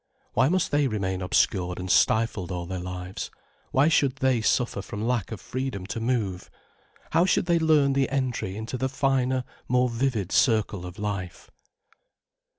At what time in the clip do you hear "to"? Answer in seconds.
5.85-5.99